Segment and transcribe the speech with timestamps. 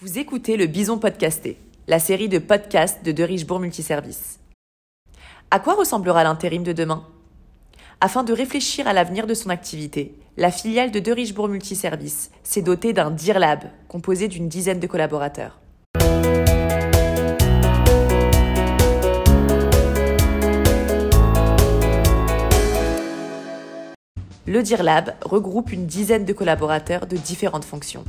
[0.00, 4.38] Vous écoutez le Bison Podcasté, la série de podcasts de De Richebourg Multiservice.
[5.50, 7.04] À quoi ressemblera l'intérim de demain?
[8.00, 12.62] Afin de réfléchir à l'avenir de son activité, la filiale de De Richebourg Multiservice s'est
[12.62, 15.58] dotée d'un Dear Lab composé d'une dizaine de collaborateurs.
[24.46, 28.04] Le Dear Lab regroupe une dizaine de collaborateurs de différentes fonctions.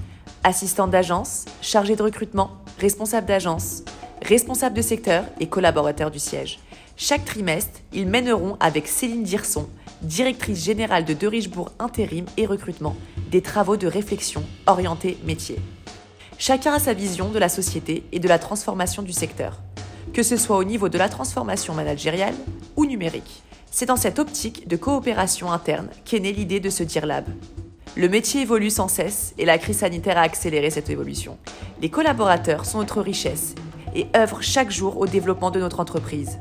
[0.45, 3.83] Assistants d'agence, chargés de recrutement, responsables d'agence,
[4.21, 6.59] responsables de secteur et collaborateurs du siège.
[6.95, 9.67] Chaque trimestre, ils mèneront avec Céline Dirson,
[10.01, 12.95] directrice générale de De Richebourg Intérim et Recrutement,
[13.31, 15.59] des travaux de réflexion orientés métier.
[16.37, 19.59] Chacun a sa vision de la société et de la transformation du secteur,
[20.13, 22.35] que ce soit au niveau de la transformation managériale
[22.77, 23.43] ou numérique.
[23.71, 27.25] C'est dans cette optique de coopération interne qu'est née l'idée de ce Dear Lab.
[27.95, 31.37] Le métier évolue sans cesse et la crise sanitaire a accéléré cette évolution.
[31.81, 33.55] Les collaborateurs sont notre richesse
[33.95, 36.39] et œuvrent chaque jour au développement de notre entreprise.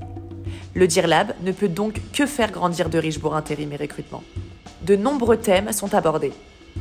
[0.75, 4.23] Le Dear Lab ne peut donc que faire grandir de Richebourg Intérim et Recrutement.
[4.83, 6.33] De nombreux thèmes sont abordés.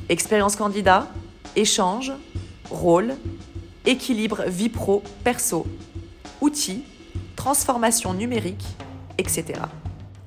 [0.10, 1.08] Expérience candidat,
[1.56, 2.12] échange,
[2.70, 3.16] rôle,
[3.86, 5.66] équilibre vie pro-perso,
[6.42, 6.84] outils,
[7.36, 8.66] transformation numérique,
[9.18, 9.62] etc.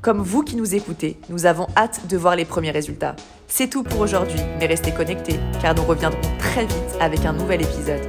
[0.03, 3.17] Comme vous qui nous écoutez, nous avons hâte de voir les premiers résultats.
[3.49, 7.61] C'est tout pour aujourd'hui, mais restez connectés car nous reviendrons très vite avec un nouvel
[7.63, 8.01] épisode.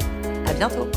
[0.47, 0.87] À bientôt!